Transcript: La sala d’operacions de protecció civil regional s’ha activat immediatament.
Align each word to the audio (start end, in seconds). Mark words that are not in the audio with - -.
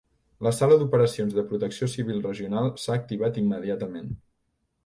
La 0.45 0.51
sala 0.59 0.77
d’operacions 0.83 1.35
de 1.39 1.43
protecció 1.51 1.89
civil 1.97 2.23
regional 2.29 2.73
s’ha 2.85 2.97
activat 3.03 3.41
immediatament. 3.43 4.13